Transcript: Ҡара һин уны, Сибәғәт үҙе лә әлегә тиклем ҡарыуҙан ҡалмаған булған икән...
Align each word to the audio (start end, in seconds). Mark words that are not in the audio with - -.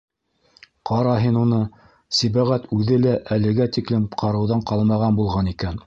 Ҡара 0.89 1.11
һин 1.25 1.37
уны, 1.41 1.59
Сибәғәт 2.21 2.67
үҙе 2.79 2.99
лә 3.05 3.15
әлегә 3.37 3.71
тиклем 3.77 4.09
ҡарыуҙан 4.23 4.65
ҡалмаған 4.73 5.23
булған 5.25 5.55
икән... 5.57 5.79